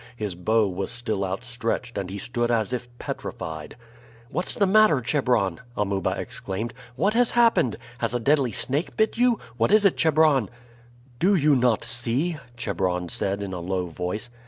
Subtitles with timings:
[0.15, 3.75] His bow was still outstretched, and he stood as if petrified.
[4.31, 6.73] "What's the matter, Chebron?" Amuba exclaimed.
[6.95, 7.75] "What has happened?
[7.99, 9.39] Has a deadly snake bit you?
[9.57, 10.49] What is it, Chebron?"
[11.19, 14.31] "Do you not see?" Chebron said in a low voice.